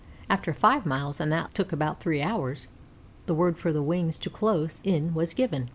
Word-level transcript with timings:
After 0.31 0.51
five 0.51 0.83
miles 0.83 1.19
and 1.21 1.31
that 1.31 1.53
took 1.53 1.71
about 1.71 1.99
three 1.99 2.23
hours 2.23 2.67
the 3.27 3.35
word 3.35 3.55
for 3.59 3.71
the 3.71 3.83
wings 3.83 4.17
to 4.17 4.31
close 4.31 4.81
in 4.83 5.13
was 5.13 5.35
given. 5.35 5.69